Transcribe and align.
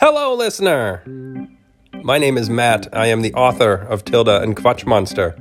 Hello, 0.00 0.32
listener! 0.32 1.02
My 2.04 2.18
name 2.18 2.38
is 2.38 2.48
Matt. 2.48 2.86
I 2.92 3.08
am 3.08 3.22
the 3.22 3.34
author 3.34 3.72
of 3.72 4.04
Tilda 4.04 4.40
and 4.42 4.56
Quatsch 4.56 4.86
Monster. 4.86 5.34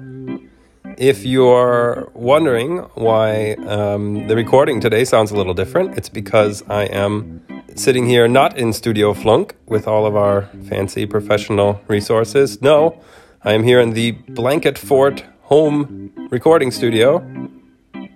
If 0.97 1.23
you're 1.23 2.09
wondering 2.15 2.79
why 2.95 3.53
um, 3.67 4.27
the 4.27 4.35
recording 4.35 4.81
today 4.81 5.05
sounds 5.05 5.29
a 5.29 5.35
little 5.35 5.53
different, 5.53 5.95
it's 5.95 6.09
because 6.09 6.63
I 6.67 6.85
am 6.85 7.45
sitting 7.75 8.07
here 8.07 8.27
not 8.27 8.57
in 8.57 8.73
Studio 8.73 9.13
Flunk 9.13 9.55
with 9.67 9.87
all 9.87 10.07
of 10.07 10.15
our 10.15 10.49
fancy 10.67 11.05
professional 11.05 11.79
resources. 11.87 12.59
No, 12.59 12.99
I 13.43 13.53
am 13.53 13.61
here 13.61 13.79
in 13.79 13.91
the 13.91 14.13
Blanket 14.13 14.79
Fort 14.79 15.23
home 15.43 16.11
recording 16.31 16.71
studio, 16.71 17.19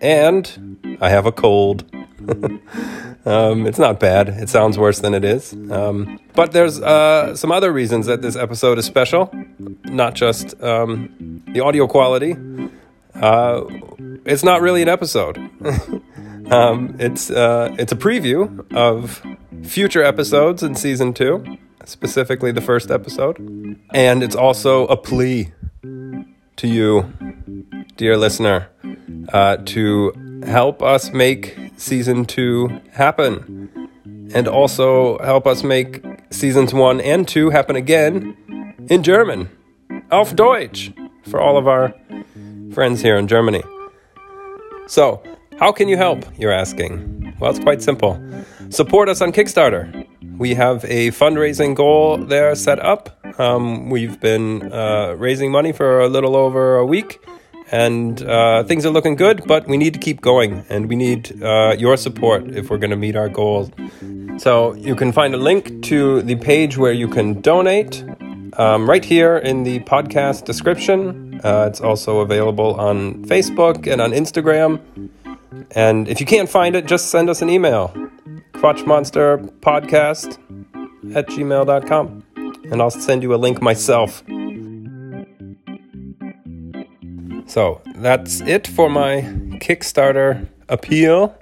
and 0.01 0.97
I 0.99 1.09
have 1.09 1.27
a 1.27 1.31
cold. 1.31 1.85
um, 3.25 3.67
it's 3.67 3.79
not 3.79 3.99
bad. 3.99 4.29
It 4.29 4.49
sounds 4.49 4.77
worse 4.77 4.99
than 4.99 5.13
it 5.13 5.23
is. 5.23 5.53
Um, 5.53 6.19
but 6.33 6.51
there's 6.51 6.81
uh, 6.81 7.35
some 7.35 7.51
other 7.51 7.71
reasons 7.71 8.05
that 8.05 8.21
this 8.21 8.35
episode 8.35 8.77
is 8.77 8.85
special, 8.85 9.31
not 9.85 10.15
just 10.15 10.61
um, 10.61 11.43
the 11.47 11.59
audio 11.61 11.87
quality. 11.87 12.35
Uh, 13.15 13.63
it's 14.25 14.43
not 14.43 14.61
really 14.61 14.81
an 14.81 14.89
episode. 14.89 15.37
Um, 16.51 16.97
it's 16.99 17.31
uh, 17.31 17.73
it's 17.79 17.93
a 17.93 17.95
preview 17.95 18.69
of 18.75 19.25
future 19.63 20.03
episodes 20.03 20.63
in 20.63 20.75
season 20.75 21.13
two, 21.13 21.57
specifically 21.85 22.51
the 22.51 22.59
first 22.59 22.91
episode, 22.91 23.37
and 23.93 24.21
it's 24.21 24.35
also 24.35 24.85
a 24.87 24.97
plea 24.97 25.53
to 26.57 26.67
you, 26.67 27.13
dear 27.95 28.17
listener, 28.17 28.67
uh, 29.31 29.57
to 29.65 30.41
help 30.45 30.83
us 30.83 31.13
make 31.13 31.57
season 31.81 32.25
two 32.25 32.81
happen. 32.91 33.89
And 34.33 34.47
also 34.47 35.17
help 35.19 35.45
us 35.45 35.63
make 35.63 36.03
seasons 36.29 36.73
one 36.73 37.01
and 37.01 37.27
two 37.27 37.49
happen 37.49 37.75
again 37.75 38.75
in 38.89 39.03
German. 39.03 39.49
Auf 40.11 40.35
Deutsch 40.35 40.91
for 41.23 41.41
all 41.41 41.57
of 41.57 41.67
our 41.67 41.93
friends 42.73 43.01
here 43.01 43.17
in 43.17 43.27
Germany. 43.27 43.63
So, 44.87 45.21
how 45.59 45.71
can 45.71 45.87
you 45.87 45.97
help? 45.97 46.25
You're 46.37 46.51
asking. 46.51 47.35
Well, 47.39 47.51
it's 47.51 47.59
quite 47.59 47.81
simple. 47.81 48.21
Support 48.69 49.09
us 49.09 49.21
on 49.21 49.31
Kickstarter. 49.31 50.07
We 50.37 50.53
have 50.53 50.85
a 50.85 51.09
fundraising 51.11 51.75
goal 51.75 52.17
there 52.17 52.55
set 52.55 52.79
up 52.79 53.21
um, 53.39 53.89
we've 53.89 54.19
been 54.19 54.71
uh, 54.71 55.15
raising 55.17 55.51
money 55.51 55.71
for 55.71 55.99
a 56.01 56.07
little 56.07 56.35
over 56.35 56.75
a 56.77 56.85
week, 56.85 57.23
and 57.71 58.21
uh, 58.21 58.63
things 58.65 58.85
are 58.85 58.89
looking 58.89 59.15
good, 59.15 59.43
but 59.47 59.67
we 59.67 59.77
need 59.77 59.93
to 59.93 59.99
keep 59.99 60.21
going, 60.21 60.65
and 60.69 60.89
we 60.89 60.95
need 60.95 61.41
uh, 61.41 61.75
your 61.77 61.97
support 61.97 62.55
if 62.55 62.69
we're 62.69 62.77
going 62.77 62.91
to 62.91 62.97
meet 62.97 63.15
our 63.15 63.29
goals. 63.29 63.71
So 64.37 64.73
you 64.75 64.95
can 64.95 65.11
find 65.11 65.33
a 65.33 65.37
link 65.37 65.83
to 65.83 66.21
the 66.21 66.35
page 66.35 66.77
where 66.77 66.91
you 66.91 67.07
can 67.07 67.41
donate 67.41 68.03
um, 68.57 68.89
right 68.89 69.05
here 69.05 69.37
in 69.37 69.63
the 69.63 69.79
podcast 69.81 70.45
description. 70.45 71.39
Uh, 71.43 71.65
it's 71.69 71.81
also 71.81 72.19
available 72.19 72.75
on 72.79 73.25
Facebook 73.25 73.91
and 73.91 74.01
on 74.01 74.11
Instagram. 74.11 74.81
And 75.71 76.07
if 76.07 76.19
you 76.19 76.25
can't 76.25 76.49
find 76.49 76.75
it, 76.75 76.85
just 76.85 77.09
send 77.09 77.29
us 77.29 77.41
an 77.41 77.49
email. 77.49 77.93
Quatschmonsterpodcast 78.53 80.37
at 81.15 81.27
gmail.com 81.27 82.23
and 82.71 82.81
I'll 82.81 82.91
send 82.91 83.23
you 83.23 83.33
a 83.33 83.37
link 83.37 83.61
myself. 83.61 84.23
So 87.51 87.81
that's 87.95 88.39
it 88.39 88.65
for 88.65 88.89
my 88.89 89.23
Kickstarter 89.59 90.47
appeal. 90.69 91.35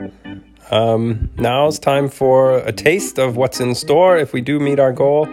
Um, 0.71 1.29
now 1.37 1.67
it's 1.67 1.77
time 1.77 2.09
for 2.09 2.57
a 2.57 2.71
taste 2.71 3.19
of 3.19 3.37
what's 3.37 3.59
in 3.59 3.75
store 3.75 4.17
if 4.17 4.33
we 4.33 4.41
do 4.41 4.59
meet 4.59 4.79
our 4.79 4.91
goal. 4.91 5.27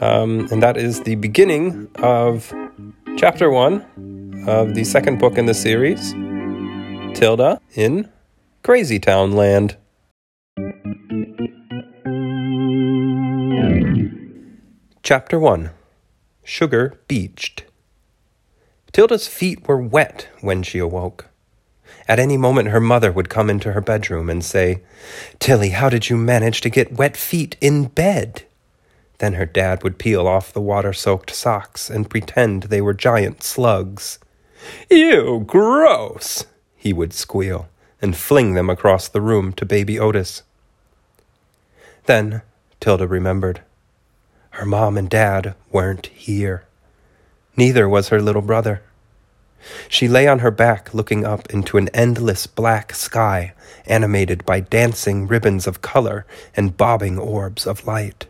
Um, 0.00 0.48
and 0.50 0.60
that 0.64 0.76
is 0.76 1.04
the 1.04 1.14
beginning 1.14 1.88
of 2.02 2.52
chapter 3.18 3.50
one 3.50 3.84
of 4.48 4.74
the 4.74 4.82
second 4.82 5.20
book 5.20 5.38
in 5.38 5.46
the 5.46 5.54
series 5.54 6.10
Tilda 7.16 7.60
in 7.74 8.10
Crazy 8.64 8.98
Town 8.98 9.34
Land. 9.34 9.76
Chapter 15.04 15.38
1 15.38 15.70
Sugar 16.42 17.00
Beached. 17.06 17.69
Tilda's 18.92 19.28
feet 19.28 19.66
were 19.68 19.80
wet 19.80 20.28
when 20.40 20.62
she 20.62 20.78
awoke. 20.78 21.26
At 22.08 22.18
any 22.18 22.36
moment, 22.36 22.68
her 22.68 22.80
mother 22.80 23.12
would 23.12 23.28
come 23.28 23.48
into 23.48 23.72
her 23.72 23.80
bedroom 23.80 24.28
and 24.28 24.44
say, 24.44 24.82
Tilly, 25.38 25.70
how 25.70 25.88
did 25.88 26.10
you 26.10 26.16
manage 26.16 26.60
to 26.62 26.70
get 26.70 26.98
wet 26.98 27.16
feet 27.16 27.56
in 27.60 27.84
bed? 27.84 28.44
Then 29.18 29.34
her 29.34 29.46
dad 29.46 29.82
would 29.82 29.98
peel 29.98 30.26
off 30.26 30.52
the 30.52 30.60
water 30.60 30.92
soaked 30.92 31.34
socks 31.34 31.90
and 31.90 32.10
pretend 32.10 32.64
they 32.64 32.80
were 32.80 32.94
giant 32.94 33.42
slugs. 33.42 34.18
Ew, 34.90 35.44
gross! 35.46 36.46
he 36.76 36.92
would 36.92 37.12
squeal 37.12 37.68
and 38.02 38.16
fling 38.16 38.54
them 38.54 38.70
across 38.70 39.08
the 39.08 39.20
room 39.20 39.52
to 39.52 39.66
baby 39.66 39.98
Otis. 39.98 40.42
Then 42.06 42.42
Tilda 42.80 43.06
remembered. 43.06 43.60
Her 44.50 44.66
mom 44.66 44.96
and 44.96 45.08
dad 45.08 45.54
weren't 45.70 46.06
here. 46.06 46.64
Neither 47.56 47.88
was 47.88 48.08
her 48.08 48.20
little 48.22 48.42
brother. 48.42 48.82
She 49.88 50.08
lay 50.08 50.26
on 50.26 50.38
her 50.38 50.50
back 50.50 50.94
looking 50.94 51.24
up 51.24 51.50
into 51.50 51.76
an 51.76 51.88
endless 51.92 52.46
black 52.46 52.94
sky 52.94 53.52
animated 53.86 54.46
by 54.46 54.60
dancing 54.60 55.26
ribbons 55.26 55.66
of 55.66 55.82
color 55.82 56.26
and 56.56 56.76
bobbing 56.76 57.18
orbs 57.18 57.66
of 57.66 57.86
light. 57.86 58.26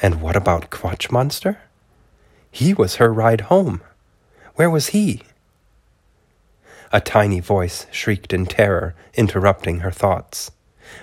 And 0.00 0.20
what 0.20 0.36
about 0.36 0.70
Quatsch 0.70 1.10
Monster? 1.10 1.58
He 2.50 2.72
was 2.72 2.96
her 2.96 3.12
ride 3.12 3.42
home. 3.42 3.82
Where 4.54 4.70
was 4.70 4.88
he? 4.88 5.22
A 6.92 7.00
tiny 7.00 7.40
voice 7.40 7.86
shrieked 7.90 8.32
in 8.32 8.46
terror, 8.46 8.94
interrupting 9.14 9.80
her 9.80 9.90
thoughts. 9.90 10.50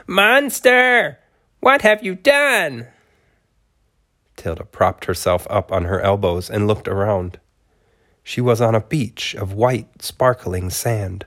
Monster! 0.07 1.19
What 1.59 1.81
have 1.81 2.03
you 2.03 2.15
done? 2.15 2.87
Tilda 4.43 4.65
propped 4.65 5.05
herself 5.05 5.47
up 5.49 5.71
on 5.71 5.85
her 5.85 6.01
elbows 6.01 6.49
and 6.49 6.67
looked 6.67 6.89
around. 6.89 7.39
She 8.23 8.41
was 8.41 8.59
on 8.59 8.75
a 8.75 8.81
beach 8.81 9.33
of 9.35 9.53
white, 9.53 10.01
sparkling 10.01 10.69
sand, 10.69 11.25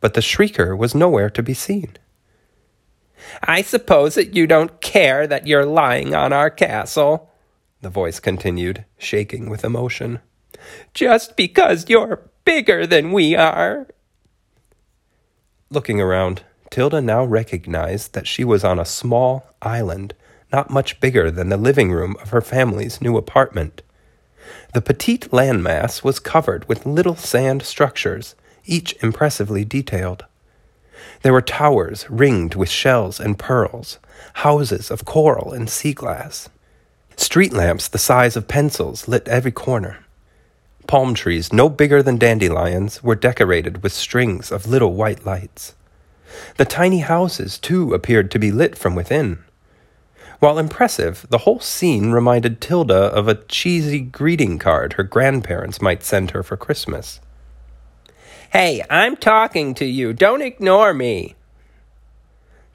but 0.00 0.14
the 0.14 0.20
shrieker 0.20 0.76
was 0.76 0.92
nowhere 0.92 1.30
to 1.30 1.40
be 1.40 1.54
seen. 1.54 1.96
I 3.44 3.62
suppose 3.62 4.16
that 4.16 4.34
you 4.34 4.48
don't 4.48 4.80
care 4.80 5.28
that 5.28 5.46
you're 5.46 5.64
lying 5.64 6.16
on 6.16 6.32
our 6.32 6.50
castle, 6.50 7.30
the 7.80 7.90
voice 7.90 8.18
continued, 8.18 8.84
shaking 8.98 9.48
with 9.48 9.64
emotion. 9.64 10.18
Just 10.94 11.36
because 11.36 11.88
you're 11.88 12.28
bigger 12.44 12.88
than 12.88 13.12
we 13.12 13.36
are. 13.36 13.86
Looking 15.70 16.00
around, 16.00 16.42
Tilda 16.72 17.00
now 17.00 17.24
recognized 17.24 18.14
that 18.14 18.26
she 18.26 18.42
was 18.42 18.64
on 18.64 18.80
a 18.80 18.84
small 18.84 19.46
island 19.62 20.14
not 20.52 20.70
much 20.70 21.00
bigger 21.00 21.30
than 21.30 21.48
the 21.48 21.56
living 21.56 21.92
room 21.92 22.16
of 22.22 22.30
her 22.30 22.40
family's 22.40 23.00
new 23.00 23.16
apartment. 23.16 23.82
The 24.74 24.80
petite 24.80 25.30
landmass 25.30 26.02
was 26.02 26.18
covered 26.18 26.68
with 26.68 26.86
little 26.86 27.16
sand 27.16 27.62
structures, 27.62 28.34
each 28.64 28.94
impressively 29.02 29.64
detailed. 29.64 30.24
There 31.22 31.32
were 31.32 31.42
towers 31.42 32.08
ringed 32.10 32.54
with 32.54 32.68
shells 32.68 33.20
and 33.20 33.38
pearls, 33.38 33.98
houses 34.34 34.90
of 34.90 35.04
coral 35.04 35.52
and 35.52 35.68
sea 35.68 35.92
glass. 35.92 36.48
Street 37.16 37.52
lamps 37.52 37.88
the 37.88 37.98
size 37.98 38.36
of 38.36 38.48
pencils 38.48 39.08
lit 39.08 39.26
every 39.26 39.50
corner. 39.50 39.98
Palm 40.86 41.14
trees, 41.14 41.52
no 41.52 41.68
bigger 41.68 42.02
than 42.02 42.16
dandelions, 42.16 43.02
were 43.02 43.14
decorated 43.14 43.82
with 43.82 43.92
strings 43.92 44.50
of 44.50 44.66
little 44.66 44.94
white 44.94 45.26
lights. 45.26 45.74
The 46.56 46.64
tiny 46.64 47.00
houses, 47.00 47.58
too, 47.58 47.92
appeared 47.92 48.30
to 48.30 48.38
be 48.38 48.52
lit 48.52 48.78
from 48.78 48.94
within. 48.94 49.44
While 50.40 50.58
impressive, 50.58 51.26
the 51.30 51.38
whole 51.38 51.58
scene 51.58 52.12
reminded 52.12 52.60
Tilda 52.60 52.94
of 52.94 53.26
a 53.26 53.34
cheesy 53.34 54.00
greeting 54.00 54.58
card 54.58 54.92
her 54.92 55.02
grandparents 55.02 55.82
might 55.82 56.04
send 56.04 56.30
her 56.30 56.44
for 56.44 56.56
Christmas. 56.56 57.20
Hey, 58.50 58.84
I'm 58.88 59.16
talking 59.16 59.74
to 59.74 59.84
you. 59.84 60.12
Don't 60.12 60.40
ignore 60.40 60.94
me. 60.94 61.34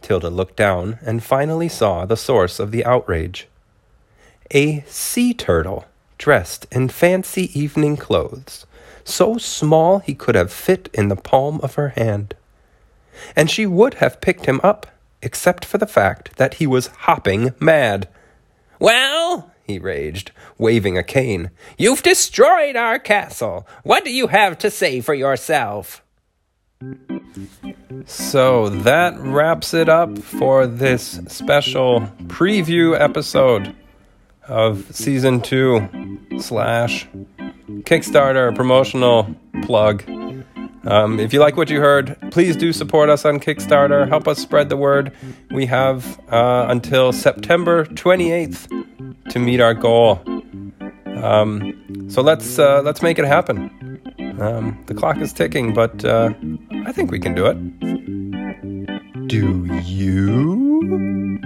Tilda 0.02 0.30
looked 0.30 0.58
down 0.58 1.00
and 1.02 1.24
finally 1.24 1.70
saw 1.70 2.06
the 2.06 2.18
source 2.18 2.60
of 2.60 2.72
the 2.72 2.84
outrage. 2.86 3.48
A 4.52 4.82
sea 4.82 5.34
turtle, 5.34 5.86
dressed 6.18 6.68
in 6.70 6.90
fancy 6.90 7.58
evening 7.58 7.96
clothes, 7.96 8.66
so 9.06 9.38
small 9.38 10.00
he 10.00 10.14
could 10.14 10.36
have 10.36 10.52
fit 10.52 10.90
in 10.94 11.08
the 11.08 11.16
palm 11.16 11.62
of 11.64 11.76
her 11.76 11.90
hand. 11.90 12.36
And 13.36 13.50
she 13.50 13.66
would 13.66 13.96
have 13.96 14.22
picked 14.22 14.46
him 14.46 14.60
up 14.64 14.88
except 15.24 15.66
for 15.66 15.78
the 15.78 15.88
fact 15.88 16.38
that 16.38 16.56
he 16.56 16.68
was 16.68 16.88
hopping 16.88 17.54
mad. 17.60 18.08
Well, 18.80 19.52
he 19.66 19.80
raged, 19.80 20.32
waving 20.58 20.98
a 20.98 21.04
cane, 21.04 21.50
you've 21.78 22.04
destroyed 22.04 22.76
our 22.76 23.00
castle. 23.00 23.68
What 23.84 24.04
do 24.04 24.12
you 24.12 24.28
have 24.28 24.58
to 24.60 24.70
say 24.70 25.00
for 25.02 25.14
yourself? 25.14 26.04
So 28.06 28.70
that 28.70 29.18
wraps 29.18 29.74
it 29.74 29.88
up 29.88 30.18
for 30.18 30.68
this 30.68 31.22
special 31.28 32.02
preview 32.28 33.00
episode 33.00 33.74
of 34.48 34.94
season 34.94 35.40
two 35.40 35.88
slash 36.40 37.08
Kickstarter 37.84 38.54
promotional 38.54 39.34
plug. 39.62 40.04
Um, 40.86 41.20
if 41.20 41.34
you 41.34 41.40
like 41.40 41.56
what 41.56 41.70
you 41.70 41.80
heard, 41.80 42.18
please 42.32 42.58
do 42.58 42.74
support 42.74 43.10
us 43.10 43.26
on 43.26 43.40
Kickstarter. 43.40 44.08
Help 44.08 44.28
us 44.28 44.40
spread 44.40 44.70
the 44.70 44.78
word. 44.78 45.14
We 45.52 45.66
have 45.68 46.20
uh, 46.30 46.66
until 46.70 47.14
September 47.14 47.86
28th 47.86 49.30
to 49.30 49.40
meet 49.40 49.62
our 49.62 49.74
goal. 49.74 50.22
Um, 51.24 52.08
so 52.10 52.22
let's 52.22 52.60
uh, 52.60 52.82
let's 52.82 53.02
make 53.02 53.18
it 53.18 53.26
happen. 53.26 54.02
Um, 54.40 54.84
the 54.88 54.94
clock 54.94 55.18
is 55.20 55.32
ticking, 55.32 55.74
but 55.74 56.04
uh, 56.04 56.34
I 56.86 56.92
think 56.92 57.12
we 57.12 57.20
can 57.20 57.34
do 57.34 57.46
it. 57.46 57.58
Do 59.28 59.66
you? 59.86 61.44